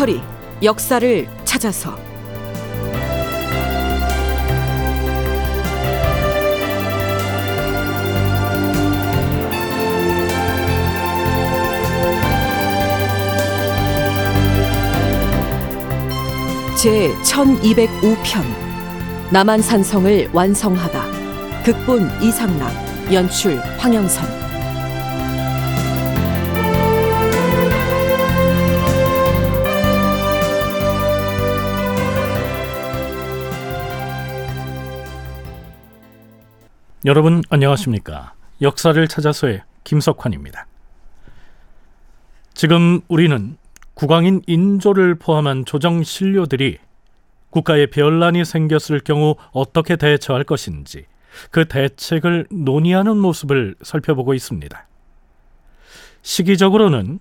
다큐멘터리 0.00 0.22
역사를 0.62 1.28
찾아서. 1.44 1.96
제 16.76 17.12
1205편 17.22 18.42
남한산성을 19.30 20.30
완성하다. 20.32 21.04
극본 21.64 22.10
이상락 22.22 22.72
연출 23.12 23.58
황영선 23.78 24.49
여러분 37.06 37.42
안녕하십니까? 37.48 38.34
역사를 38.60 39.08
찾아서의 39.08 39.62
김석환입니다. 39.84 40.66
지금 42.52 43.00
우리는 43.08 43.56
국왕인 43.94 44.42
인조를 44.46 45.14
포함한 45.14 45.64
조정 45.64 46.02
신료들이 46.02 46.76
국가에 47.48 47.86
변란이 47.86 48.44
생겼을 48.44 49.00
경우 49.00 49.36
어떻게 49.52 49.96
대처할 49.96 50.44
것인지 50.44 51.06
그 51.50 51.64
대책을 51.64 52.48
논의하는 52.50 53.16
모습을 53.16 53.76
살펴보고 53.80 54.34
있습니다. 54.34 54.86
시기적으로는 56.20 57.18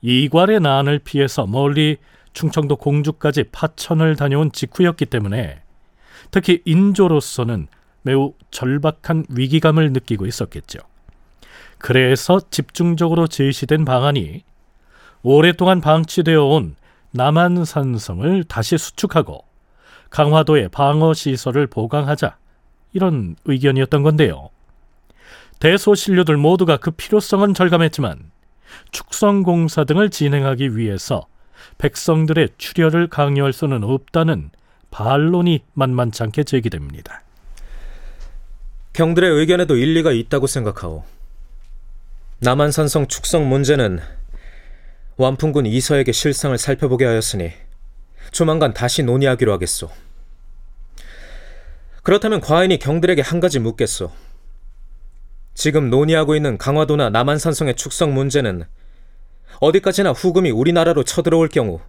이괄의 0.00 0.60
난을 0.60 1.00
피해서 1.00 1.46
멀리 1.46 1.98
충청도 2.32 2.76
공주까지 2.76 3.44
파천을 3.52 4.16
다녀온 4.16 4.50
직후였기 4.52 5.04
때문에 5.04 5.60
특히 6.30 6.62
인조로서는 6.64 7.68
매우 8.02 8.34
절박한 8.50 9.26
위기감을 9.28 9.92
느끼고 9.92 10.26
있었겠죠. 10.26 10.78
그래서 11.78 12.40
집중적으로 12.50 13.26
제시된 13.26 13.84
방안이 13.84 14.42
오랫동안 15.22 15.80
방치되어 15.80 16.44
온 16.44 16.76
남한산성을 17.12 18.44
다시 18.44 18.78
수축하고 18.78 19.44
강화도의 20.10 20.68
방어 20.70 21.14
시설을 21.14 21.66
보강하자 21.66 22.36
이런 22.92 23.36
의견이었던 23.44 24.02
건데요. 24.02 24.50
대소신료들 25.60 26.36
모두가 26.36 26.76
그 26.76 26.90
필요성은 26.90 27.54
절감했지만 27.54 28.30
축성공사 28.92 29.84
등을 29.84 30.10
진행하기 30.10 30.76
위해서 30.76 31.26
백성들의 31.78 32.50
출혈을 32.58 33.08
강요할 33.08 33.52
수는 33.52 33.84
없다는 33.84 34.50
반론이 34.90 35.64
만만치 35.74 36.22
않게 36.22 36.44
제기됩니다. 36.44 37.22
경들의 38.98 39.30
의견에도 39.30 39.76
일리가 39.76 40.10
있다고 40.10 40.48
생각하오. 40.48 41.04
남한산성 42.40 43.06
축성 43.06 43.48
문제는 43.48 44.00
완풍군 45.16 45.66
이서에게 45.66 46.10
실상을 46.10 46.58
살펴보게 46.58 47.04
하였으니 47.04 47.52
조만간 48.32 48.74
다시 48.74 49.04
논의하기로 49.04 49.52
하겠소. 49.52 49.88
그렇다면 52.02 52.40
과인이 52.40 52.80
경들에게 52.80 53.22
한 53.22 53.38
가지 53.38 53.60
묻겠소. 53.60 54.10
지금 55.54 55.90
논의하고 55.90 56.34
있는 56.34 56.58
강화도나 56.58 57.08
남한산성의 57.08 57.76
축성 57.76 58.12
문제는 58.14 58.64
어디까지나 59.60 60.10
후금이 60.10 60.50
우리나라로 60.50 61.04
쳐들어올 61.04 61.50
경우 61.50 61.80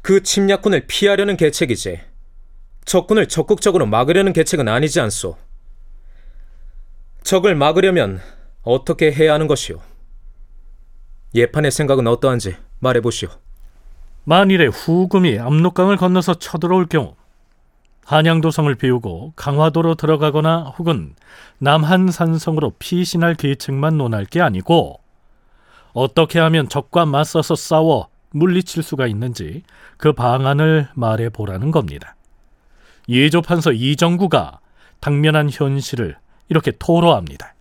그 0.00 0.22
침략군을 0.22 0.86
피하려는 0.86 1.36
계책이지 1.36 2.00
적군을 2.86 3.28
적극적으로 3.28 3.84
막으려는 3.84 4.32
계책은 4.32 4.68
아니지 4.68 5.00
않소. 5.00 5.49
적을 7.22 7.54
막으려면 7.54 8.20
어떻게 8.62 9.12
해야 9.12 9.34
하는 9.34 9.46
것이오? 9.46 9.80
예판의 11.34 11.70
생각은 11.70 12.06
어떠한지 12.06 12.56
말해보시오. 12.80 13.28
만일에 14.24 14.66
후금이 14.66 15.38
압록강을 15.38 15.96
건너서 15.96 16.34
쳐들어올 16.34 16.86
경우 16.86 17.14
한양도성을 18.04 18.74
비우고 18.74 19.34
강화도로 19.36 19.94
들어가거나 19.94 20.74
혹은 20.78 21.14
남한산성으로 21.58 22.72
피신할 22.78 23.34
계책만 23.34 23.98
논할 23.98 24.24
게 24.24 24.40
아니고 24.40 25.00
어떻게 25.92 26.38
하면 26.40 26.68
적과 26.68 27.06
맞서서 27.06 27.54
싸워 27.54 28.08
물리칠 28.30 28.82
수가 28.82 29.06
있는지 29.06 29.62
그 29.96 30.12
방안을 30.12 30.88
말해 30.94 31.28
보라는 31.28 31.70
겁니다. 31.70 32.16
예조판서 33.08 33.72
이정구가 33.72 34.60
당면한 35.00 35.48
현실을 35.50 36.16
이렇게 36.50 36.72
토로합니다. 36.78 37.54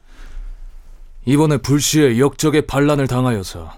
이번에 1.26 1.58
불시에 1.58 2.18
역적의 2.18 2.64
반란을 2.64 3.08
당하여서 3.08 3.72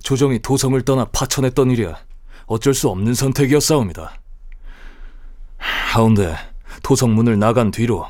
조정이 0.00 0.40
도성을 0.40 0.80
떠나 0.82 1.06
파천했던 1.06 1.70
일이야 1.70 1.96
어쩔 2.46 2.74
수 2.74 2.88
없는 2.88 3.14
선택이었사옵니다. 3.14 4.20
하운데 5.56 6.36
도성문을 6.82 7.38
나간 7.38 7.70
뒤로 7.70 8.06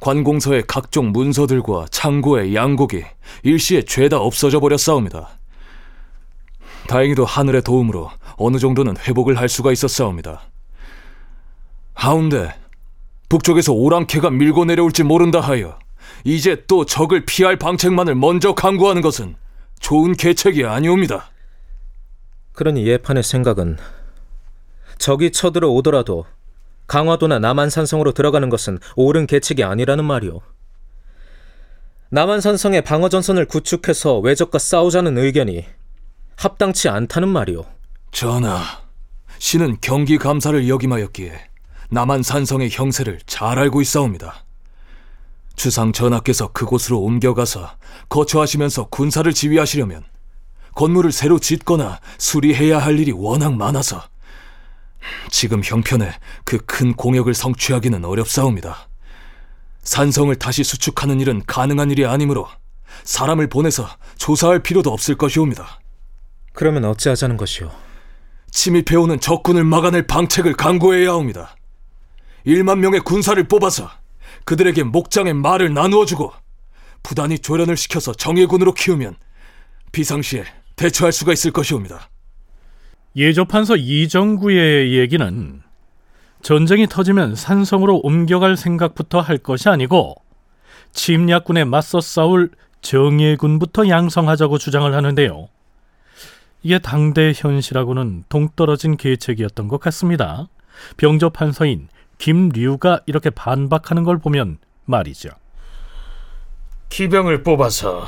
관공서의 0.00 0.64
각종 0.66 1.12
문서들과 1.12 1.86
창고의 1.90 2.54
양곡이 2.54 3.04
일시에 3.42 3.82
죄다 3.82 4.18
없어져 4.18 4.58
버렸사옵니다. 4.58 5.28
다행히도 6.88 7.26
하늘의 7.26 7.62
도움으로 7.62 8.10
어느 8.36 8.58
정도는 8.58 8.96
회복을 8.96 9.38
할 9.38 9.50
수가 9.50 9.70
있었사옵니다. 9.70 10.40
하운데 11.92 12.54
북쪽에서 13.28 13.74
오랑캐가 13.74 14.30
밀고 14.30 14.64
내려올지 14.64 15.02
모른다 15.02 15.40
하여 15.40 15.78
이제 16.24 16.64
또 16.66 16.84
적을 16.84 17.24
피할 17.24 17.56
방책만을 17.56 18.14
먼저 18.14 18.54
강구하는 18.54 19.02
것은 19.02 19.36
좋은 19.80 20.12
계책이 20.12 20.64
아니옵니다. 20.64 21.30
그러니 22.52 22.86
예판의 22.86 23.22
생각은 23.22 23.78
적이 24.98 25.32
쳐들어 25.32 25.68
오더라도 25.70 26.26
강화도나 26.86 27.38
남한산성으로 27.38 28.12
들어가는 28.12 28.50
것은 28.50 28.78
옳은 28.96 29.26
계책이 29.26 29.64
아니라는 29.64 30.04
말이오. 30.04 30.40
남한산성의 32.10 32.82
방어전선을 32.82 33.46
구축해서 33.46 34.18
외적과 34.18 34.58
싸우자는 34.58 35.16
의견이 35.16 35.64
합당치 36.36 36.88
않다는 36.88 37.28
말이오. 37.28 37.64
전하, 38.10 38.60
신은 39.38 39.78
경기 39.80 40.18
감사를 40.18 40.68
역임하였기에 40.68 41.32
남한산성의 41.90 42.70
형세를 42.70 43.20
잘 43.26 43.58
알고 43.58 43.80
있사옵니다. 43.80 44.44
주상 45.60 45.92
전하께서 45.92 46.48
그곳으로 46.52 47.00
옮겨가서 47.00 47.76
거처하시면서 48.08 48.86
군사를 48.86 49.30
지휘하시려면 49.30 50.04
건물을 50.74 51.12
새로 51.12 51.38
짓거나 51.38 52.00
수리해야 52.16 52.78
할 52.78 52.98
일이 52.98 53.12
워낙 53.12 53.54
많아서 53.54 54.02
지금 55.30 55.60
형편에 55.62 56.14
그 56.44 56.56
큰 56.64 56.94
공역을 56.94 57.34
성취하기는 57.34 58.06
어렵사옵니다. 58.06 58.88
산성을 59.82 60.34
다시 60.36 60.64
수축하는 60.64 61.20
일은 61.20 61.42
가능한 61.46 61.90
일이 61.90 62.06
아니므로 62.06 62.48
사람을 63.04 63.48
보내서 63.50 63.86
조사할 64.16 64.62
필요도 64.62 64.90
없을 64.90 65.16
것이옵니다. 65.16 65.78
그러면 66.54 66.86
어찌하자는 66.86 67.36
것이오? 67.36 67.70
침입해오는 68.50 69.20
적군을 69.20 69.64
막아낼 69.64 70.06
방책을 70.06 70.54
강구해야 70.54 71.12
합니다. 71.12 71.54
1만 72.46 72.78
명의 72.78 73.00
군사를 73.00 73.46
뽑아서 73.46 73.99
그들에게 74.44 74.82
목장의 74.84 75.34
말을 75.34 75.74
나누어주고 75.74 76.32
부단히 77.02 77.38
조련을 77.38 77.76
시켜서 77.76 78.12
정예군으로 78.12 78.74
키우면 78.74 79.16
비상시에 79.92 80.44
대처할 80.76 81.12
수가 81.12 81.32
있을 81.32 81.50
것이옵니다. 81.50 82.08
예조판서 83.16 83.76
이정구의 83.76 84.96
얘기는 84.98 85.62
전쟁이 86.42 86.86
터지면 86.86 87.34
산성으로 87.34 88.00
옮겨갈 88.02 88.56
생각부터 88.56 89.20
할 89.20 89.38
것이 89.38 89.68
아니고 89.68 90.14
침략군에 90.92 91.64
맞서 91.64 92.00
싸울 92.00 92.50
정예군부터 92.82 93.88
양성하자고 93.88 94.58
주장을 94.58 94.92
하는데요. 94.92 95.48
이게 96.62 96.78
당대 96.78 97.32
현실하고는 97.34 98.24
동떨어진 98.28 98.96
계책이었던 98.96 99.68
것 99.68 99.80
같습니다. 99.80 100.48
병조판서인 100.96 101.88
김류가 102.20 103.00
이렇게 103.06 103.30
반박하는 103.30 104.04
걸 104.04 104.18
보면 104.18 104.58
말이죠. 104.84 105.30
기병을 106.90 107.42
뽑아서 107.42 108.06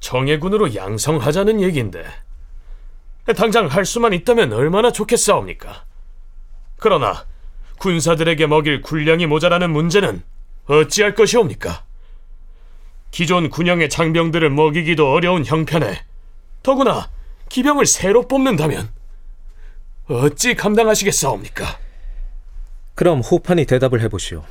정예군으로 0.00 0.74
양성하자는 0.74 1.62
얘기인데 1.62 2.04
당장 3.34 3.66
할 3.66 3.86
수만 3.86 4.12
있다면 4.12 4.52
얼마나 4.52 4.92
좋겠사옵니까? 4.92 5.84
그러나 6.76 7.24
군사들에게 7.78 8.46
먹일 8.46 8.82
군량이 8.82 9.26
모자라는 9.26 9.70
문제는 9.70 10.22
어찌할 10.66 11.14
것이옵니까? 11.14 11.84
기존 13.10 13.48
군영의 13.48 13.88
장병들을 13.88 14.50
먹이기도 14.50 15.10
어려운 15.10 15.46
형편에 15.46 16.04
더구나 16.62 17.08
기병을 17.48 17.86
새로 17.86 18.28
뽑는다면 18.28 18.90
어찌 20.08 20.54
감당하시겠사옵니까? 20.54 21.85
그럼 22.96 23.20
호판이 23.20 23.66
대답을 23.66 24.00
해보시오. 24.00 24.42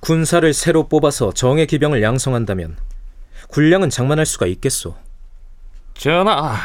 군사를 0.00 0.52
새로 0.52 0.88
뽑아서 0.88 1.32
정예 1.32 1.64
기병을 1.64 2.02
양성한다면 2.02 2.76
군량은 3.48 3.88
장만할 3.88 4.26
수가 4.26 4.46
있겠소. 4.46 4.96
전하, 5.94 6.56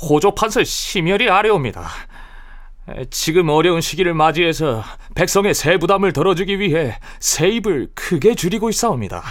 호조 0.00 0.34
판서 0.34 0.64
심혈이 0.64 1.28
아래옵니다. 1.28 1.86
에, 2.88 3.04
지금 3.10 3.50
어려운 3.50 3.82
시기를 3.82 4.14
맞이해서 4.14 4.82
백성의 5.14 5.52
세 5.52 5.76
부담을 5.76 6.12
덜어주기 6.14 6.60
위해 6.60 6.96
세입을 7.20 7.88
크게 7.94 8.34
줄이고 8.34 8.70
있사옵니다. 8.70 9.22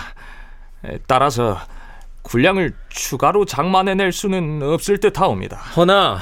에, 0.85 0.99
따라서 1.07 1.57
군량을 2.21 2.75
추가로 2.89 3.45
장만해낼 3.45 4.11
수는 4.11 4.61
없을 4.61 4.99
듯하옵니다. 4.99 5.57
허나 5.57 6.19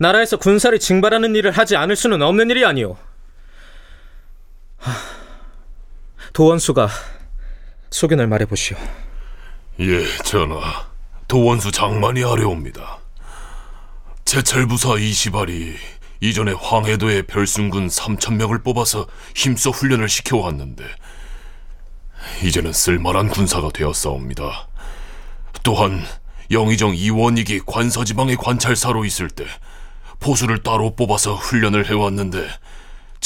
나라에서 0.00 0.38
군사를 0.38 0.76
징발하는 0.76 1.36
일을 1.36 1.52
하지 1.52 1.76
않을 1.76 1.94
수는 1.94 2.20
없는 2.20 2.50
일이 2.50 2.64
아니오. 2.64 2.96
하, 4.84 4.92
도원수가 6.34 6.88
소견을 7.90 8.26
말해보시오. 8.26 8.76
예, 9.80 10.06
전하. 10.24 10.86
도원수 11.26 11.72
장만이 11.72 12.22
아래옵니다. 12.22 12.98
제철부사 14.26 14.98
이시발이 14.98 15.74
이전에 16.20 16.52
황해도에 16.52 17.22
별순군 17.22 17.88
3천 17.88 18.34
명을 18.34 18.62
뽑아서 18.62 19.06
힘써 19.34 19.70
훈련을 19.70 20.08
시켜왔는데 20.08 20.84
이제는 22.44 22.72
쓸만한 22.72 23.28
군사가 23.28 23.70
되었사옵니다. 23.70 24.68
또한 25.62 26.04
영의정 26.50 26.94
이원익이 26.94 27.60
관서지방의 27.66 28.36
관찰사로 28.36 29.04
있을 29.04 29.28
때 29.28 29.46
보수를 30.20 30.62
따로 30.62 30.94
뽑아서 30.94 31.34
훈련을 31.34 31.88
해왔는데 31.88 32.48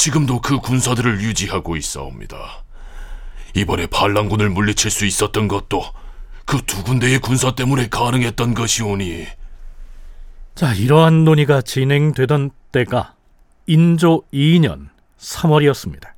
지금도 0.03 0.41
그 0.41 0.61
군사들을 0.61 1.23
유지하고 1.23 1.75
있사옵니다. 1.77 2.62
이번에 3.55 3.89
반란군을 3.89 4.49
물리칠 4.49 4.93
수 4.93 5.05
있었던 5.05 5.49
것도 5.49 5.83
그 6.47 6.62
두 6.65 6.85
군데의 6.85 7.19
군사 7.19 7.50
때문에 7.50 7.89
가능했던 7.89 8.55
것이오니 8.55 9.27
자, 10.55 10.73
이러한 10.73 11.25
논의가 11.25 11.62
진행되던 11.62 12.50
때가 12.71 13.15
인조 13.67 14.23
2년 14.33 14.89
3월이었습니다. 15.19 16.11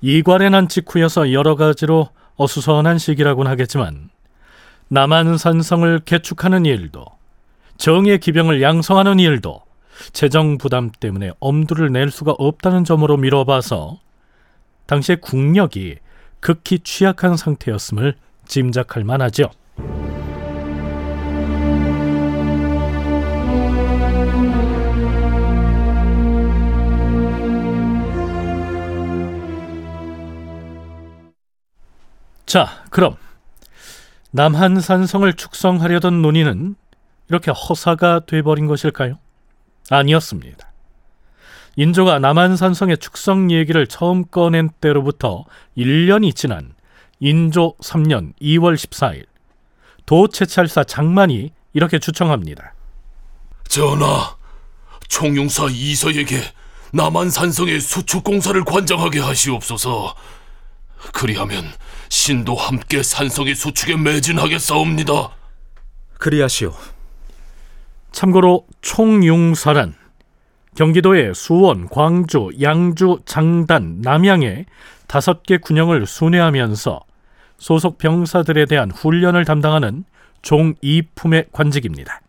이괄의 0.00 0.50
난 0.50 0.68
직후여서 0.68 1.32
여러 1.32 1.56
가지로 1.56 2.10
어수선한 2.36 2.98
시기라고는 2.98 3.50
하겠지만 3.50 4.10
남한산성을 4.88 6.02
개축하는 6.04 6.66
일도 6.66 7.04
정예 7.78 8.18
기병을 8.18 8.62
양성하는 8.62 9.18
일도 9.18 9.63
재정 10.12 10.58
부담 10.58 10.90
때문에 10.90 11.30
엄두를 11.40 11.92
낼 11.92 12.10
수가 12.10 12.32
없다는 12.38 12.84
점으로 12.84 13.16
미뤄봐서 13.16 13.98
당시의 14.86 15.20
국력이 15.20 15.96
극히 16.40 16.78
취약한 16.80 17.36
상태였음을 17.36 18.16
짐작할 18.46 19.04
만하죠. 19.04 19.50
자, 32.46 32.84
그럼 32.90 33.16
남한산성을 34.30 35.32
축성하려던 35.32 36.22
논의는 36.22 36.76
이렇게 37.28 37.50
허사가 37.50 38.20
돼버린 38.26 38.66
것일까요? 38.66 39.18
아니었습니다. 39.90 40.70
인조가 41.76 42.18
남한산성의 42.20 42.98
축성 42.98 43.50
얘기를 43.50 43.86
처음 43.86 44.24
꺼낸 44.24 44.70
때로부터 44.80 45.44
1년이 45.76 46.34
지난 46.34 46.74
인조 47.20 47.76
3년 47.82 48.32
2월 48.40 48.74
14일 48.74 49.26
도채찰사 50.06 50.84
장만이 50.84 51.52
이렇게 51.72 51.98
주청합니다. 51.98 52.74
전하, 53.68 54.36
총용사 55.08 55.66
이서에게 55.70 56.40
남한산성의 56.92 57.80
수축공사를 57.80 58.62
관장하게 58.64 59.20
하시옵소서. 59.20 60.14
그리하면 61.12 61.64
신도 62.08 62.54
함께 62.54 63.02
산성의 63.02 63.56
수축에 63.56 63.96
매진하겠사옵니다. 63.96 65.30
그리하시오. 66.18 66.93
참고로 68.14 68.64
총용사란 68.80 69.92
경기도의 70.76 71.34
수원, 71.34 71.88
광주, 71.88 72.50
양주, 72.62 73.18
장단, 73.26 73.98
남양의 74.02 74.66
다섯 75.08 75.42
개 75.42 75.58
군영을 75.58 76.06
순회하면서 76.06 77.00
소속 77.58 77.98
병사들에 77.98 78.66
대한 78.66 78.90
훈련을 78.92 79.44
담당하는 79.44 80.04
종이품의 80.42 81.46
관직입니다. 81.52 82.20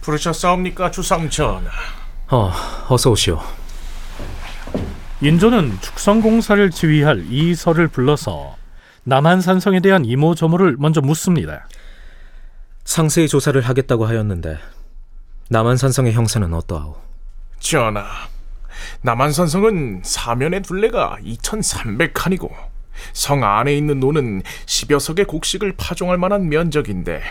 부르셨사옵니까 0.00 0.92
주상전하? 0.92 1.70
어, 2.30 2.52
어서 2.88 3.10
오시오. 3.10 3.40
인조는 5.22 5.80
축성공사를 5.80 6.70
지휘할 6.70 7.26
이설을 7.30 7.88
불러서 7.88 8.59
남한산성에 9.04 9.80
대한 9.80 10.04
이모저모를 10.04 10.76
먼저 10.78 11.00
묻습니다. 11.00 11.66
상세히 12.84 13.28
조사를 13.28 13.60
하겠다고 13.60 14.06
하였는데 14.06 14.58
남한산성의 15.48 16.12
형세는 16.12 16.52
어떠하오? 16.54 16.96
전하, 17.58 18.04
남한산성은 19.02 20.02
사면의 20.04 20.62
둘레가 20.62 21.18
2,300칸이고 21.22 22.50
성 23.12 23.44
안에 23.44 23.74
있는 23.74 24.00
노는 24.00 24.42
10여 24.66 25.00
석의 25.00 25.24
곡식을 25.24 25.74
파종할 25.76 26.18
만한 26.18 26.48
면적인데 26.48 27.22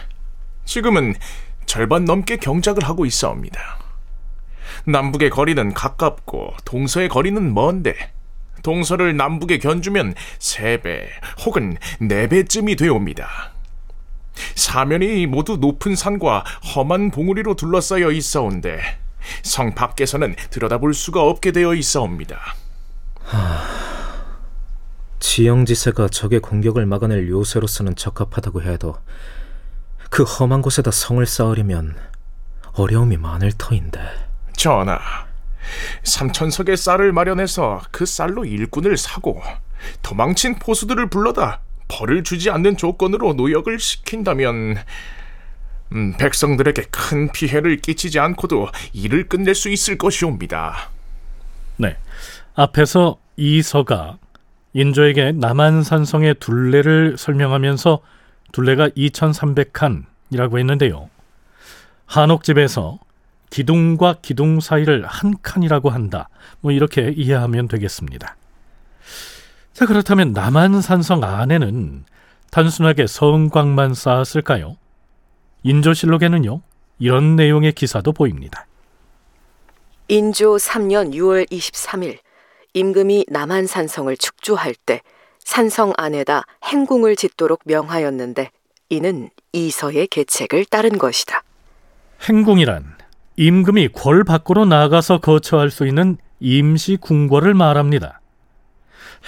지금은 0.66 1.16
절반 1.66 2.06
넘게 2.06 2.38
경작을 2.38 2.84
하고 2.84 3.06
있사옵니다. 3.06 3.60
남북의 4.86 5.30
거리는 5.30 5.74
가깝고 5.74 6.54
동서의 6.66 7.10
거리는 7.10 7.54
먼데 7.54 8.12
동서를 8.64 9.16
남북에 9.18 9.58
견주면 9.60 10.16
3배 10.40 11.08
혹은 11.46 11.78
4배쯤이 12.02 12.78
되옵니다. 12.78 13.54
사면이 14.56 15.26
모두 15.26 15.58
높은 15.58 15.96
산과 15.96 16.44
험한 16.76 17.12
봉우리로 17.12 17.56
둘러싸여 17.56 18.12
있사온데 18.12 18.80
성 19.44 19.76
밖에서는 19.76 20.36
들여다볼 20.50 20.94
수가 20.94 21.22
없게 21.22 21.52
되어 21.52 21.74
있사옵니다. 21.74 22.40
지형지세가 25.20 26.08
적의 26.08 26.40
공격을 26.40 26.86
막아낼 26.86 27.30
요새로서는 27.30 27.96
적합하다고 27.96 28.64
해도 28.64 28.98
그 30.10 30.24
험한 30.24 30.62
곳에다 30.62 30.92
성을 30.92 31.24
쌓으려면 31.26 31.96
어려움이 32.74 33.18
많을 33.18 33.52
터인데 33.52 34.00
전하, 34.54 35.00
삼천석의 36.04 36.78
쌀을 36.78 37.12
마련해서 37.12 37.82
그 37.92 38.06
쌀로 38.06 38.46
일꾼을 38.46 38.98
사고 38.98 39.42
도망친 40.02 40.60
포수들을 40.60 41.10
불러다 41.10 41.62
벌을 41.88 42.24
주지 42.24 42.50
않는 42.50 42.78
조건으로 42.78 43.34
노역을 43.34 43.80
시킨다면 43.80 44.78
음, 45.92 46.14
백성들에게 46.18 46.84
큰 46.92 47.32
피해를 47.32 47.78
끼치지 47.78 48.20
않고도 48.20 48.70
일을 48.94 49.28
끝낼 49.28 49.56
수 49.56 49.70
있을 49.70 49.98
것이옵니다. 49.98 50.90
네. 51.78 51.98
앞에서 52.54 53.18
이서가 53.38 54.18
인조에게 54.74 55.32
남한산성의 55.32 56.36
둘레를 56.40 57.18
설명하면서 57.18 58.02
둘레가 58.52 58.90
2300칸이라고 58.90 60.60
했는데요. 60.60 61.10
한옥집에서 62.06 63.00
기둥과 63.50 64.18
기둥 64.22 64.60
사이를 64.60 65.06
한 65.06 65.34
칸이라고 65.42 65.90
한다. 65.90 66.30
뭐 66.62 66.72
이렇게 66.72 67.14
이해하면 67.16 67.68
되겠습니다. 67.68 68.36
자, 69.74 69.86
그렇다면 69.86 70.34
남한산성 70.34 71.24
안에는 71.24 72.06
단순하게 72.52 73.08
성곽만 73.08 73.94
쌓았을까요? 73.94 74.78
인조실록에는요. 75.64 76.62
이런 77.00 77.36
내용의 77.36 77.74
기사도 77.74 78.12
보입니다. 78.12 78.66
인조 80.08 80.58
3년 80.58 81.14
6월 81.14 81.50
23일 81.50 82.18
임금이 82.74 83.26
남한산성을 83.30 84.16
축조할 84.18 84.74
때 84.86 85.02
산성 85.40 85.94
안에다 85.98 86.44
행궁을 86.66 87.16
짓도록 87.16 87.62
명하였는데 87.66 88.52
이는 88.90 89.30
이서의 89.54 90.08
계책을 90.08 90.66
따른 90.66 90.98
것이다. 90.98 91.44
행궁이란 92.28 92.98
임금이 93.40 93.88
궐 93.94 94.26
밖으로 94.26 94.66
나가서 94.66 95.20
거처할 95.20 95.72
수 95.72 95.88
있는 95.88 96.18
임시 96.42 96.98
궁궐을 96.98 97.54
말합니다. 97.54 98.20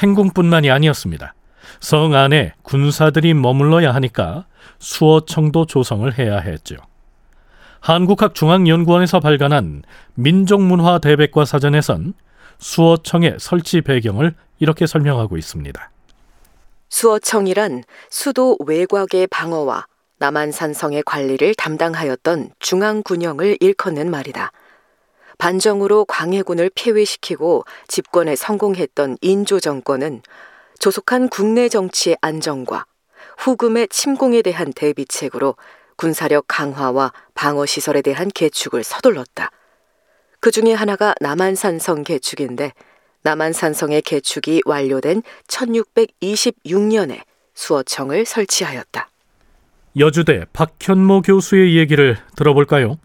행궁뿐만이 0.03 0.69
아니었습니다. 0.69 1.33
성 1.79 2.13
안에 2.13 2.53
군사들이 2.61 3.33
머물러야 3.33 3.95
하니까 3.95 4.47
수어청도 4.79 5.65
조성을 5.65 6.19
해야 6.19 6.39
했죠. 6.39 6.75
한국학중앙연구원에서 7.79 9.21
발간한 9.21 9.83
민족문화 10.15 10.99
대백과 10.99 11.45
사전에선 11.45 12.13
수어청의 12.57 13.37
설치 13.39 13.79
배경을 13.79 14.35
이렇게 14.59 14.87
설명하고 14.87 15.37
있습니다. 15.37 15.89
수어청이란 16.89 17.85
수도 18.09 18.57
외곽의 18.59 19.27
방어와 19.27 19.85
남한산성의 20.21 21.01
관리를 21.03 21.55
담당하였던 21.55 22.51
중앙군영을 22.59 23.57
일컫는 23.59 24.11
말이다. 24.11 24.51
반정으로 25.39 26.05
광해군을 26.05 26.69
폐위시키고 26.75 27.65
집권에 27.87 28.35
성공했던 28.35 29.17
인조 29.21 29.59
정권은 29.59 30.21
조속한 30.77 31.27
국내 31.27 31.69
정치의 31.69 32.17
안정과 32.21 32.85
후금의 33.39 33.87
침공에 33.87 34.43
대한 34.43 34.71
대비책으로 34.71 35.55
군사력 35.95 36.45
강화와 36.47 37.13
방어 37.33 37.65
시설에 37.65 38.03
대한 38.03 38.29
개축을 38.29 38.83
서둘렀다. 38.83 39.49
그 40.39 40.51
중에 40.51 40.73
하나가 40.73 41.15
남한산성 41.19 42.03
개축인데 42.03 42.73
남한산성의 43.23 44.03
개축이 44.03 44.61
완료된 44.65 45.23
1626년에 45.47 47.21
수어청을 47.55 48.25
설치하였다. 48.25 49.09
여주대 49.98 50.45
박현모 50.53 51.21
교수의 51.21 51.75
얘기를 51.77 52.15
들어볼까요? 52.36 52.95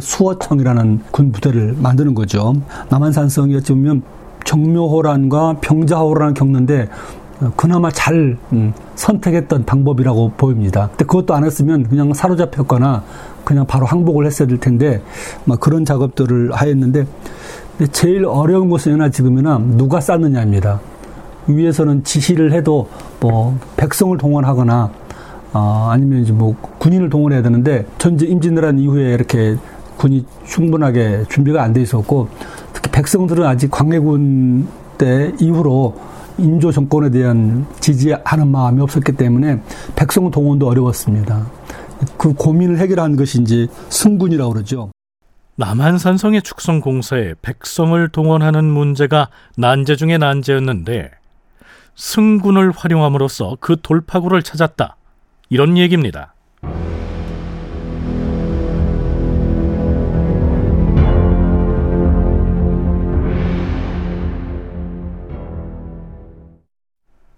수어청이라는 0.00 1.04
군 1.12 1.30
부대를 1.30 1.76
만드는 1.78 2.14
거죠. 2.14 2.54
남한산성이 2.90 3.54
어찌 3.56 3.72
보면 3.72 4.02
정묘호란과 4.44 5.58
병자호란을 5.60 6.34
겪는데 6.34 6.88
그나마 7.56 7.90
잘 7.90 8.36
음, 8.52 8.72
선택했던 8.96 9.64
방법이라고 9.66 10.32
보입니다. 10.36 10.88
근데 10.88 11.04
그것도 11.04 11.34
안 11.34 11.44
했으면 11.44 11.88
그냥 11.88 12.12
사로잡혔거나 12.12 13.04
그냥 13.44 13.66
바로 13.66 13.86
항복을 13.86 14.26
했어야 14.26 14.48
될 14.48 14.58
텐데 14.58 15.00
막 15.44 15.60
그런 15.60 15.84
작업들을 15.84 16.52
하였는데 16.52 17.06
제일 17.92 18.24
어려운 18.24 18.68
것은 18.70 18.98
나 18.98 19.10
지금이나 19.10 19.58
누가 19.58 20.00
쌓느냐입니다. 20.00 20.80
위에서는 21.46 22.02
지시를 22.04 22.52
해도 22.52 22.88
뭐 23.20 23.58
백성을 23.76 24.16
동원하거나 24.16 25.03
어, 25.54 25.88
아니면 25.90 26.22
이제 26.22 26.32
뭐 26.32 26.56
군인을 26.78 27.08
동원해야 27.10 27.42
되는데 27.42 27.86
전제 27.98 28.26
임진왜란 28.26 28.78
이후에 28.80 29.14
이렇게 29.14 29.56
군이 29.96 30.26
충분하게 30.44 31.24
준비가 31.30 31.62
안 31.62 31.72
돼 31.72 31.80
있었고 31.80 32.28
특히 32.72 32.90
백성들은 32.90 33.46
아직 33.46 33.70
광해군 33.70 34.66
때 34.98 35.32
이후로 35.40 35.96
인조 36.38 36.72
정권에 36.72 37.10
대한 37.10 37.66
지지하는 37.78 38.48
마음이 38.48 38.80
없었기 38.82 39.12
때문에 39.12 39.60
백성 39.94 40.30
동원도 40.32 40.66
어려웠습니다. 40.66 41.46
그 42.18 42.34
고민을 42.34 42.78
해결한 42.78 43.14
것이 43.14 43.40
이제 43.40 43.68
승군이라고 43.88 44.52
그러죠. 44.52 44.90
남한산성의 45.56 46.42
축성 46.42 46.80
공사에 46.80 47.34
백성을 47.40 48.08
동원하는 48.08 48.64
문제가 48.64 49.28
난제 49.56 49.94
중의 49.94 50.18
난제였는데 50.18 51.12
승군을 51.94 52.72
활용함으로써 52.72 53.56
그 53.60 53.76
돌파구를 53.80 54.42
찾았다. 54.42 54.96
이런 55.48 55.76
얘기입니다. 55.78 56.34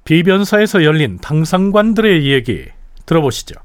비변사에서 0.05 0.85
열린 0.85 1.19
당상관들의 1.19 2.25
이야기 2.25 2.67
들어보시죠. 3.07 3.57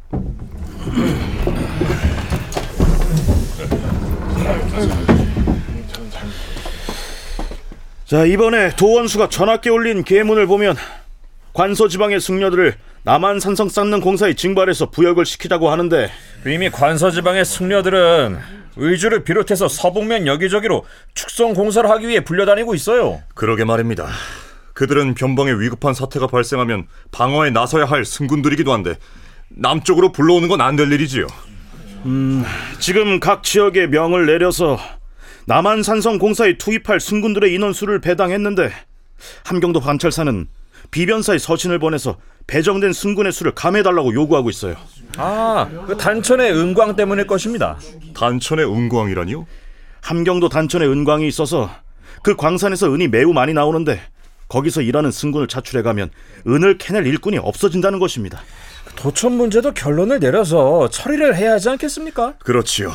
자 8.06 8.26
이번에 8.26 8.76
도원수가 8.76 9.30
전학계 9.30 9.70
올린 9.70 10.04
계문을 10.04 10.48
보면 10.48 10.76
관서 11.54 11.88
지방의 11.88 12.20
승려들을 12.20 12.76
남한 13.04 13.40
산성 13.40 13.70
쌓는 13.70 14.00
공사에 14.02 14.34
징발해서 14.34 14.92
부역을 14.92 15.26
시키자고 15.26 15.72
하는데 15.72 16.10
이미 16.46 16.70
관서 16.70 17.10
지방의 17.10 17.46
승려들은 17.46 18.38
의주를 18.78 19.24
비롯해서 19.24 19.68
서북면 19.68 20.28
여기저기로 20.28 20.86
축성 21.14 21.54
공사를 21.54 21.90
하기 21.90 22.08
위해 22.08 22.24
불려다니고 22.24 22.76
있어요. 22.76 23.22
그러게 23.34 23.66
말입니다. 23.66 24.08
그들은 24.74 25.16
변방에 25.16 25.52
위급한 25.52 25.94
사태가 25.94 26.28
발생하면 26.28 26.88
방어에 27.12 27.50
나서야 27.50 27.86
할 27.86 28.06
승군들이기도 28.06 28.72
한데 28.72 28.96
남쪽으로 29.50 30.12
불러오는 30.12 30.48
건 30.48 30.62
안 30.62 30.76
될 30.76 30.92
일이지요. 30.92 31.28
음, 32.06 32.44
지금 32.80 33.20
각 33.20 33.44
지역에 33.44 33.88
명을 33.88 34.26
내려서 34.28 34.80
남한 35.46 35.84
산성 35.84 36.20
공사에 36.20 36.58
투입할 36.58 37.00
승군들의 37.00 37.54
인원수를 37.54 38.00
배당했는데 38.00 38.72
함경도 39.44 39.82
관찰사는 39.82 40.48
비변사에 40.92 41.38
서신을 41.38 41.80
보내서 41.80 42.18
배정된 42.52 42.92
승군의 42.92 43.32
수를 43.32 43.54
감해달라고 43.54 44.14
요구하고 44.14 44.50
있어요. 44.50 44.76
아, 45.16 45.70
그 45.88 45.96
단천의 45.96 46.52
은광 46.52 46.98
때문일 46.98 47.26
것입니다. 47.26 47.78
단천의 48.14 48.66
은광이라니요? 48.66 49.48
함경도 50.02 50.50
단천에 50.50 50.86
은광이 50.86 51.26
있어서 51.30 51.70
그 52.22 52.36
광산에서 52.36 52.94
은이 52.94 53.08
매우 53.08 53.32
많이 53.32 53.54
나오는데 53.54 54.02
거기서 54.50 54.82
일하는 54.82 55.12
승군을 55.12 55.48
차출해가면 55.48 56.10
은을 56.46 56.78
캐낼 56.78 57.08
일꾼이 57.08 57.38
없어진다는 57.38 58.00
것입니다. 58.00 58.42
도천 58.98 59.32
문제도 59.32 59.72
결론을 59.74 60.20
내려서 60.20 60.90
처리를 60.90 61.38
해야 61.38 61.54
하지 61.54 61.70
않겠습니까? 61.70 62.34
그렇지요. 62.40 62.92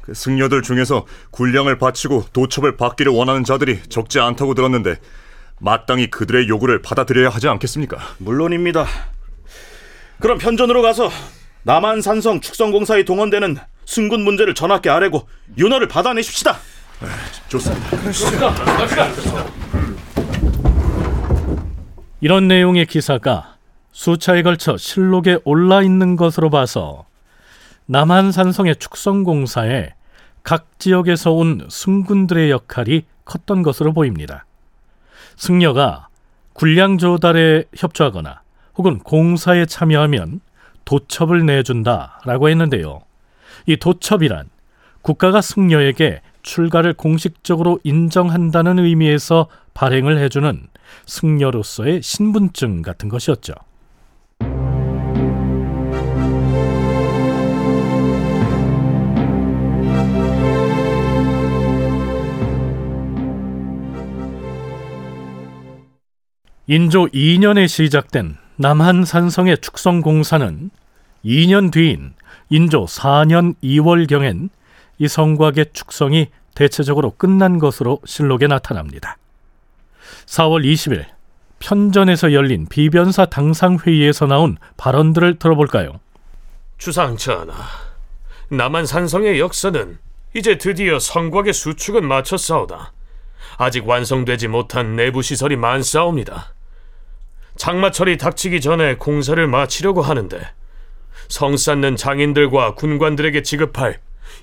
그 0.00 0.14
승려들 0.14 0.62
중에서 0.62 1.04
군량을 1.30 1.76
바치고 1.76 2.28
도첩을 2.32 2.78
받기를 2.78 3.12
원하는 3.12 3.44
자들이 3.44 3.82
적지 3.90 4.18
않다고 4.18 4.54
들었는데 4.54 4.96
마땅히 5.60 6.08
그들의 6.08 6.48
요구를 6.48 6.82
받아들여야 6.82 7.28
하지 7.28 7.48
않겠습니까? 7.48 7.98
물론입니다. 8.18 8.86
그럼 10.20 10.38
편전으로 10.38 10.82
가서 10.82 11.10
남한 11.62 12.02
산성 12.02 12.40
축성공사에 12.40 13.04
동원되는 13.04 13.56
승군 13.86 14.22
문제를 14.24 14.54
전학께 14.54 14.90
아뢰고 14.90 15.28
윤허를 15.56 15.88
받아내십시다. 15.88 16.58
네, 17.00 17.08
좋습니다. 17.48 17.88
이런 22.20 22.48
내용의 22.48 22.86
기사가 22.86 23.56
수차에 23.92 24.42
걸쳐 24.42 24.76
실록에 24.76 25.38
올라 25.44 25.82
있는 25.82 26.16
것으로 26.16 26.50
봐서 26.50 27.06
남한 27.86 28.32
산성의 28.32 28.76
축성공사에 28.76 29.90
각 30.42 30.78
지역에서 30.78 31.32
온 31.32 31.66
승군들의 31.70 32.50
역할이 32.50 33.04
컸던 33.24 33.62
것으로 33.62 33.92
보입니다. 33.92 34.46
승려가 35.36 36.08
군량 36.52 36.98
조달에 36.98 37.64
협조하거나 37.76 38.42
혹은 38.76 38.98
공사에 38.98 39.66
참여하면 39.66 40.40
도첩을 40.84 41.46
내준다라고 41.46 42.48
했는데요. 42.48 43.02
이 43.66 43.76
도첩이란 43.76 44.48
국가가 45.02 45.40
승려에게 45.40 46.20
출가를 46.42 46.94
공식적으로 46.94 47.78
인정한다는 47.84 48.78
의미에서 48.78 49.48
발행을 49.74 50.18
해주는 50.18 50.68
승려로서의 51.06 52.02
신분증 52.02 52.82
같은 52.82 53.08
것이었죠. 53.08 53.54
인조 66.66 67.08
2년에 67.08 67.68
시작된 67.68 68.38
남한 68.56 69.04
산성의 69.04 69.58
축성 69.58 70.00
공사는 70.00 70.70
2년 71.22 71.70
뒤인 71.70 72.14
인조 72.48 72.86
4년 72.86 73.54
2월경엔 73.62 74.48
이 74.98 75.06
성곽의 75.06 75.66
축성이 75.74 76.28
대체적으로 76.54 77.10
끝난 77.10 77.58
것으로 77.58 78.00
실록에 78.06 78.46
나타납니다. 78.46 79.18
4월 80.24 80.64
20일 80.64 81.04
편전에서 81.58 82.32
열린 82.32 82.66
비변사 82.66 83.26
당상회의에서 83.26 84.24
나온 84.24 84.56
발언들을 84.78 85.38
들어볼까요? 85.38 86.00
주상 86.78 87.18
전하, 87.18 87.54
남한 88.48 88.86
산성의 88.86 89.38
역사는 89.38 89.98
이제 90.34 90.56
드디어 90.56 90.98
성곽의 90.98 91.52
수축은 91.52 92.08
마쳤사오다. 92.08 92.92
아직 93.58 93.86
완성되지 93.86 94.48
못한 94.48 94.96
내부 94.96 95.22
시설이 95.22 95.56
많사옵니다. 95.56 96.54
장마철이 97.56 98.18
닥치기 98.18 98.60
전에 98.60 98.96
공사를 98.96 99.46
마치려고 99.46 100.02
하는데 100.02 100.40
성 101.28 101.56
쌓는 101.56 101.96
장인들과 101.96 102.74
군관들에게 102.74 103.42
지급할 103.42 104.00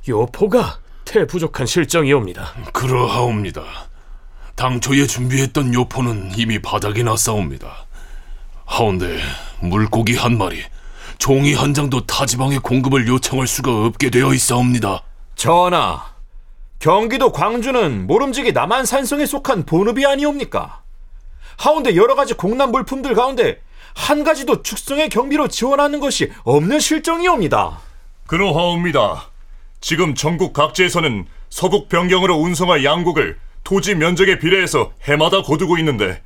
요포가 0.07 0.79
태부족한 1.05 1.65
실정이옵니다. 1.65 2.53
그러하옵니다. 2.73 3.63
당초에 4.55 5.07
준비했던 5.07 5.73
요포는 5.73 6.31
이미 6.37 6.59
바닥이 6.59 7.03
났사옵니다. 7.03 7.85
하운데 8.65 9.19
물고기 9.59 10.15
한 10.15 10.37
마리, 10.37 10.63
종이 11.17 11.53
한 11.53 11.73
장도 11.73 12.05
타지방에 12.05 12.59
공급을 12.59 13.07
요청할 13.07 13.47
수가 13.47 13.85
없게 13.85 14.09
되어 14.09 14.33
있사옵니다. 14.33 15.03
전하, 15.35 16.05
경기도 16.81 17.31
광주는 17.31 18.07
모름지기 18.07 18.53
남한 18.53 18.85
산성에 18.85 19.27
속한 19.27 19.67
본읍이 19.67 20.03
아니옵니까? 20.03 20.81
하운데 21.57 21.95
여러 21.95 22.15
가지 22.15 22.33
공난 22.33 22.71
물품들 22.71 23.13
가운데 23.13 23.61
한 23.93 24.23
가지도 24.23 24.63
축성의 24.63 25.09
경비로 25.09 25.47
지원하는 25.47 25.99
것이 25.99 26.31
없는 26.43 26.79
실정이옵니다. 26.79 27.79
그러하옵니다. 28.25 29.29
지금 29.79 30.15
전국 30.15 30.53
각지에서는 30.53 31.27
서북 31.51 31.87
변경으로 31.87 32.35
운송할 32.37 32.83
양국을 32.83 33.37
토지 33.63 33.93
면적에 33.93 34.39
비례해서 34.39 34.91
해마다 35.03 35.43
거두고 35.43 35.77
있는데 35.77 36.23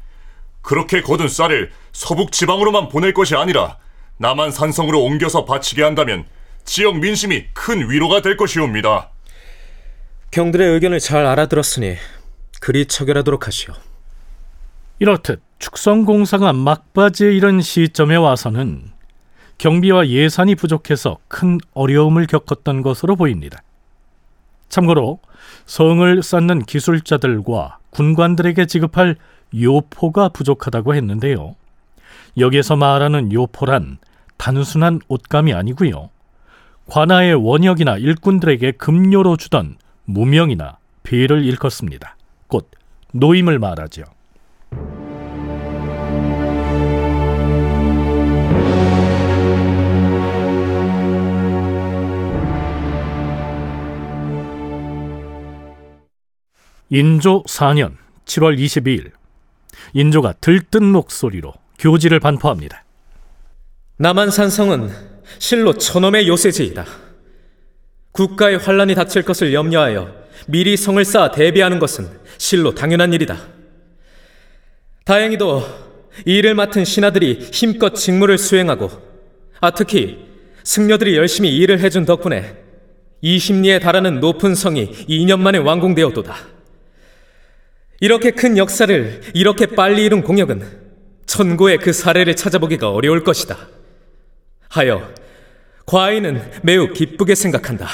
그렇게 0.62 1.02
거둔 1.02 1.28
쌀을 1.28 1.70
서북 1.92 2.32
지방으로만 2.32 2.88
보낼 2.88 3.14
것이 3.14 3.36
아니라 3.36 3.76
남한 4.20 4.52
산성으로 4.52 5.04
옮겨서 5.04 5.44
바치게 5.44 5.84
한다면 5.84 6.26
지역 6.64 7.00
민심이 7.00 7.48
큰 7.54 7.90
위로가 7.90 8.22
될 8.22 8.38
것이옵니다. 8.38 9.10
경들의 10.36 10.68
의견을 10.74 11.00
잘 11.00 11.26
알아들었으니 11.26 11.96
그리 12.60 12.86
처결하도록 12.86 13.48
하시오. 13.48 13.74
이렇듯 15.00 15.42
축성공사가 15.60 16.52
막바지에 16.52 17.32
이른 17.32 17.62
시점에 17.62 18.18
와서는 18.18 18.92
경비와 19.60 20.10
예산이 20.10 20.56
부족해서 20.56 21.20
큰 21.30 21.58
어려움을 21.74 22.28
겪었던 22.28 22.82
것으로 22.82 23.16
보입니다. 23.16 23.64
참고로 24.68 25.20
성을 25.66 26.22
쌓는 26.22 26.64
기술자들과 26.64 27.78
군관들에게 27.92 28.66
지급할 28.66 29.16
요포가 29.58 30.28
부족하다고 30.28 30.96
했는데요. 30.96 31.56
여기에서 32.38 32.76
말하는 32.76 33.32
요포란 33.32 34.00
단순한 34.36 35.00
옷감이 35.08 35.54
아니고요. 35.54 36.10
관아의 36.88 37.36
원역이나 37.36 37.98
일꾼들에게 38.00 38.72
급료로 38.74 39.38
주던 39.38 39.78
무명이나 40.06 40.78
배를 41.04 41.46
일컫습니다. 41.46 42.16
곧 42.48 42.70
노임을 43.14 43.60
말하죠. 43.60 44.04
인조 56.90 57.44
4년 57.44 57.98
7월 58.26 58.58
22일 58.58 59.12
인조가 59.94 60.34
들뜬 60.40 60.86
목소리로 60.92 61.54
교지를 61.80 62.20
반포합니다. 62.20 62.84
남한산성은 63.98 64.92
실로 65.40 65.74
천엄의 65.74 66.28
요새지이다. 66.28 67.05
국가의 68.16 68.58
환란이 68.58 68.96
닥칠 68.96 69.24
것을 69.24 69.54
염려하여 69.54 70.10
미리 70.48 70.78
성을 70.78 71.04
쌓아 71.04 71.32
대비하는 71.32 71.80
것은 71.80 72.08
실로 72.38 72.74
당연한 72.74 73.12
일이다. 73.12 73.38
다행히도 75.04 75.64
이 76.26 76.38
일을 76.38 76.56
맡은 76.56 76.86
신하들이 76.86 77.50
힘껏 77.52 77.94
직무를 77.94 78.38
수행하고 78.38 78.90
아 79.60 79.72
특히 79.72 80.26
승려들이 80.64 81.18
열심히 81.18 81.56
일을 81.58 81.80
해준 81.80 82.06
덕분에 82.06 82.56
20리에 83.22 83.82
달하는 83.82 84.22
높은 84.22 84.56
성이 84.56 84.92
2년 85.10 85.40
만에 85.40 85.58
완공되었도다. 85.58 86.36
이렇게 88.00 88.32
큰 88.32 88.58
역사를 88.58 89.22
이렇게 89.34 89.66
빨리 89.66 90.06
이룬 90.06 90.22
공역은 90.22 90.64
천고의 91.26 91.80
그 91.80 91.92
사례를 91.92 92.36
찾아보기가 92.36 92.92
어려울 92.92 93.24
것이다. 93.24 93.58
하여 94.70 95.14
과인은 95.86 96.62
매우 96.64 96.94
기쁘게 96.94 97.36
생각한다. 97.36 97.88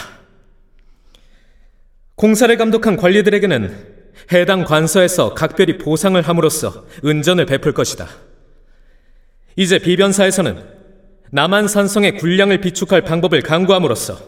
공사를 2.15 2.56
감독한 2.58 2.97
관리들에게는 2.97 4.01
해당 4.32 4.63
관서에서 4.63 5.34
각별히 5.34 5.77
보상을 5.77 6.21
함으로써 6.21 6.86
은전을 7.04 7.45
베풀 7.45 7.73
것이다. 7.73 8.08
이제 9.56 9.80
비변사에서는 9.80 10.63
남한산성의 11.32 12.17
군량을 12.17 12.62
비축할 12.62 13.01
방법을 13.01 13.41
강구함으로써 13.41 14.19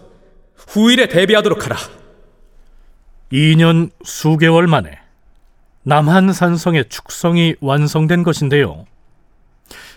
후일에 0.56 1.08
대비하도록 1.08 1.66
하라. 1.66 1.78
2년 3.32 3.92
수개월 4.04 4.68
만에 4.68 5.00
남한산성의 5.84 6.90
축성이 6.90 7.56
완성된 7.60 8.24
것인데요. 8.24 8.86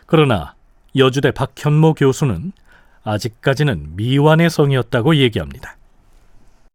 그러나 0.07 0.55
여주대 0.97 1.33
박현모 1.33 1.95
교수는 1.95 2.53
아직까지는 3.07 3.93
미완의 3.97 4.51
성이었다고 4.51 5.17
얘기합니다. 5.17 5.77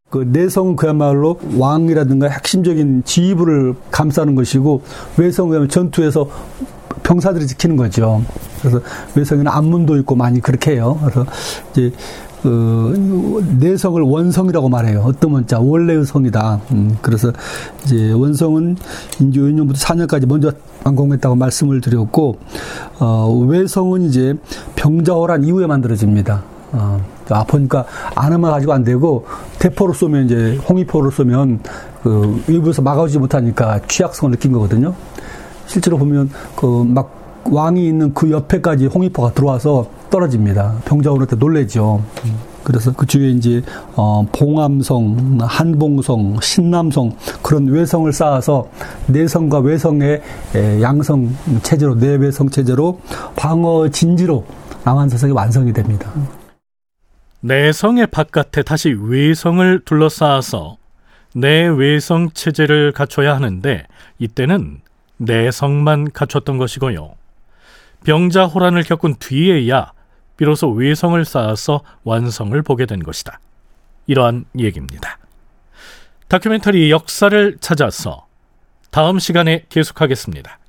그 0.10 0.28
내성 0.30 0.76
그야말로 0.76 1.40
왕이라든가 1.58 2.28
핵심적인 2.28 3.04
지휘부를 3.06 3.76
감싸는 3.92 4.36
것이고 4.36 4.84
외성은 5.18 5.70
전투에서 5.70 6.30
병사들이 7.04 7.48
지키는 7.48 7.78
거죠. 7.78 8.24
그래서 8.60 8.82
외성에는 9.16 9.50
안문도 9.50 9.98
있고 9.98 10.16
많이 10.16 10.42
그렇게 10.42 10.72
해요. 10.72 11.00
그래서 11.02 11.26
이제 11.72 11.92
그 12.42 13.46
내성을 13.60 14.02
원성이라고 14.02 14.70
말해요. 14.70 15.04
어떤 15.06 15.32
문자 15.32 15.60
원래의 15.60 16.06
성이다. 16.06 16.62
음, 16.72 16.98
그래서 17.02 17.32
이제 17.84 18.12
원성은 18.12 18.78
인조 19.20 19.42
2년부터 19.42 19.76
4년까지 19.76 20.28
먼저 20.28 20.52
완공했다고 20.84 21.36
말씀을 21.36 21.82
드렸고 21.82 22.38
어, 23.00 23.46
외성은 23.48 24.04
이제 24.04 24.34
병자호란 24.76 25.44
이후에 25.44 25.68
만들어집니다. 25.68 26.44
어, 26.74 27.02
아, 27.30 27.44
보니까 27.44 27.86
안화만 28.16 28.52
가지고 28.52 28.74
안 28.74 28.84
되고 28.84 29.26
대포로 29.60 29.94
쏘면 29.94 30.26
이제 30.26 30.58
홍위포로 30.68 31.12
쏘면 31.12 31.60
그 32.02 32.44
외부에서 32.48 32.82
막아오지 32.82 33.20
못하니까 33.20 33.82
취약성을 33.88 34.32
느낀 34.32 34.52
거거든요. 34.52 34.96
실제로 35.68 35.98
보면 35.98 36.30
그막 36.56 37.21
왕이 37.50 37.86
있는 37.88 38.14
그 38.14 38.32
옆에까지 38.32 38.88
홍위포가 38.88 39.34
들어와서 39.34 39.90
떨어집니다. 40.10 40.82
병자호한테 40.86 41.36
놀래죠. 41.38 42.04
그래서 42.64 42.94
그 42.94 43.08
주위에 43.08 43.30
이제 43.30 43.64
어 43.96 44.24
봉암성, 44.32 45.40
한봉성, 45.42 46.40
신남성 46.42 47.16
그런 47.42 47.66
외성을 47.68 48.12
쌓아서 48.14 48.70
내성과 49.08 49.60
외성의 49.60 50.22
양성 50.82 51.36
체제로 51.64 51.96
내외성 51.96 52.50
체제로 52.50 53.02
방어 53.36 53.90
진지로 53.90 54.46
남한사성이 54.84 55.34
완성이 55.34 55.74
됩니다. 55.74 56.12
내성의 57.40 58.08
바깥에 58.08 58.62
다시 58.62 58.90
외성을 58.90 59.82
둘러싸아서 59.84 60.78
내외성 61.34 62.30
체제를 62.32 62.92
갖춰야 62.92 63.36
하는데 63.36 63.88
이때는 64.20 64.82
내성만 65.18 66.12
갖췄던 66.12 66.60
것이고요. 66.60 67.14
병자 68.06 68.46
호란을 68.46 68.84
겪은 68.84 69.16
뒤에야 69.16 69.94
비로소 70.38 70.70
외성을 70.70 71.24
쌓아서 71.24 71.82
완성을 72.04 72.60
보게 72.64 72.86
된 72.86 73.04
것이다. 73.04 73.40
이러한 74.08 74.46
얘기입니다. 74.58 75.20
다큐멘터리 76.28 76.90
역사를 76.90 77.58
찾아서 77.60 78.26
다음 78.90 79.20
시간에 79.20 79.66
계속하겠습니다. 79.70 80.60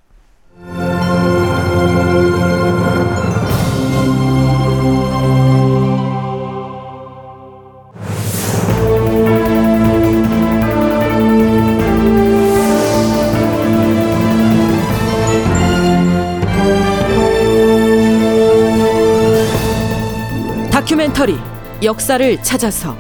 다큐멘터리 20.82 21.38
역사를 21.84 22.42
찾아서 22.42 22.96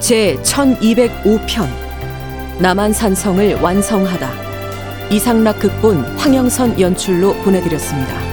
제 0.00 0.38
1205편 0.42 1.68
남한산성을 2.58 3.60
완성하다 3.60 4.30
이상락 5.10 5.58
극본 5.58 6.16
황영선 6.16 6.80
연출로 6.80 7.34
보내드렸습니다. 7.42 8.31